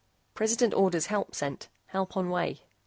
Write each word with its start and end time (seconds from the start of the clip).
PRESIDENT 0.33 0.73
ORDERS 0.73 1.05
HELP 1.13 1.35
SENT. 1.35 1.69
HELP 1.85 2.17
ON 2.17 2.31
WAY. 2.31 2.61